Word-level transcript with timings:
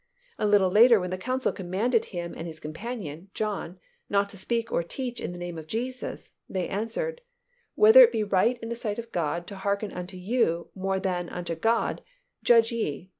A 0.39 0.47
little 0.47 0.71
later 0.71 0.99
when 0.99 1.11
the 1.11 1.15
council 1.19 1.51
commanded 1.53 2.05
him 2.05 2.33
and 2.35 2.47
his 2.47 2.59
companion, 2.59 3.29
John, 3.35 3.77
not 4.09 4.29
to 4.29 4.35
speak 4.39 4.71
or 4.71 4.81
teach 4.81 5.21
in 5.21 5.31
the 5.31 5.37
name 5.37 5.59
of 5.59 5.67
Jesus, 5.67 6.31
they 6.49 6.67
answered, 6.67 7.21
"Whether 7.75 8.01
it 8.01 8.11
be 8.11 8.23
right 8.23 8.57
in 8.63 8.69
the 8.69 8.75
sight 8.75 8.97
of 8.97 9.11
God 9.11 9.45
to 9.45 9.57
hearken 9.57 9.91
unto 9.91 10.17
you 10.17 10.71
more 10.73 10.99
than 10.99 11.29
unto 11.29 11.53
God, 11.53 12.01
judge 12.43 12.71
ye. 12.71 13.09